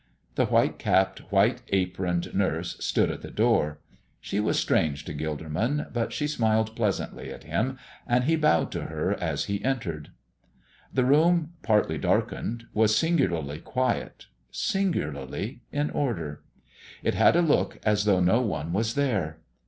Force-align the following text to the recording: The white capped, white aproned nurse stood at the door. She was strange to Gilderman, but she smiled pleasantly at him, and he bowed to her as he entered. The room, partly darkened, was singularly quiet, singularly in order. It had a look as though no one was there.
The 0.33 0.47
white 0.47 0.79
capped, 0.79 1.31
white 1.31 1.61
aproned 1.71 2.33
nurse 2.33 2.75
stood 2.83 3.11
at 3.11 3.21
the 3.21 3.29
door. 3.29 3.77
She 4.19 4.39
was 4.39 4.57
strange 4.57 5.05
to 5.05 5.13
Gilderman, 5.13 5.93
but 5.93 6.11
she 6.11 6.25
smiled 6.27 6.75
pleasantly 6.75 7.31
at 7.31 7.43
him, 7.43 7.77
and 8.07 8.23
he 8.23 8.35
bowed 8.35 8.71
to 8.71 8.85
her 8.85 9.13
as 9.13 9.45
he 9.45 9.63
entered. 9.63 10.09
The 10.91 11.05
room, 11.05 11.53
partly 11.61 11.99
darkened, 11.99 12.63
was 12.73 12.95
singularly 12.95 13.59
quiet, 13.59 14.25
singularly 14.49 15.61
in 15.71 15.91
order. 15.91 16.41
It 17.03 17.13
had 17.13 17.35
a 17.35 17.43
look 17.43 17.77
as 17.83 18.05
though 18.05 18.21
no 18.21 18.41
one 18.41 18.73
was 18.73 18.95
there. 18.95 19.37